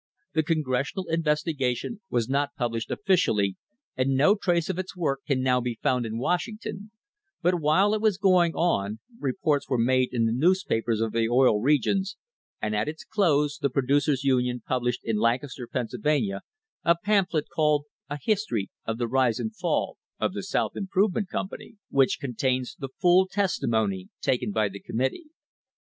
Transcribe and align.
The 0.33 0.41
Con 0.41 0.63
gressional 0.63 1.05
Investigation 1.09 2.01
was 2.09 2.27
not 2.27 2.55
published 2.57 2.89
officially, 2.89 3.55
and 3.95 4.15
no 4.15 4.33
trace 4.33 4.67
of 4.67 4.79
its 4.79 4.97
work 4.97 5.19
can 5.27 5.43
now 5.43 5.61
be 5.61 5.77
found 5.83 6.07
in 6.07 6.17
Washington, 6.17 6.89
but 7.43 7.61
while 7.61 7.93
it 7.93 8.01
was 8.01 8.17
going 8.17 8.53
on 8.55 8.97
reports 9.19 9.69
were 9.69 9.77
made 9.77 10.11
in 10.11 10.25
the 10.25 10.31
newspapers 10.31 11.01
of 11.01 11.11
the 11.11 11.29
Oil'Regions, 11.29 12.15
and 12.59 12.75
at 12.75 12.87
its 12.89 13.03
close 13.03 13.59
the 13.59 13.69
Producers' 13.69 14.23
Union 14.23 14.63
published 14.65 15.01
in 15.03 15.17
Lancaster, 15.17 15.67
Pennsylvania, 15.67 16.41
a 16.83 16.95
pamphlet 17.03 17.45
called 17.55 17.85
"A 18.09 18.17
History 18.19 18.71
of 18.85 18.97
the 18.97 19.07
Rise 19.07 19.37
and 19.37 19.55
Fall 19.55 19.97
of 20.19 20.33
the 20.33 20.41
South 20.41 20.75
Improvement 20.75 21.29
Company," 21.29 21.77
which 21.91 22.17
contains 22.19 22.75
the 22.79 22.89
full 22.99 23.27
testimony 23.27 24.09
taken 24.19 24.51
by 24.51 24.67
the 24.67 24.79
committee. 24.79 25.25